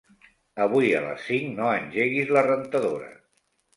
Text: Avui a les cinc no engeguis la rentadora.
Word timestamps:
Avui 0.63 0.87
a 0.99 1.01
les 1.03 1.27
cinc 1.31 1.53
no 1.59 1.67
engeguis 1.73 2.35
la 2.39 2.43
rentadora. 2.51 3.13